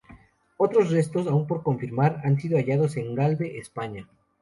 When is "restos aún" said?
0.89-1.45